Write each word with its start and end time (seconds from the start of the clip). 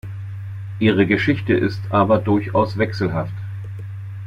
Ihre 0.79 1.05
Geschichte 1.05 1.53
ist 1.53 1.79
aber 1.91 2.17
durchaus 2.17 2.79
wechselhaft. 2.79 3.33